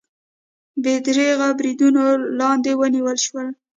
بې 0.83 0.93
درېغو 1.05 1.49
بریدونو 1.59 2.03
لاندې 2.39 2.71
ونیول 2.79 3.17
شول 3.25 3.47